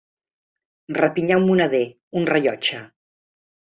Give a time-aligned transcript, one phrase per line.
[0.99, 1.83] Rapinyar un moneder,
[2.23, 2.81] un rellotge.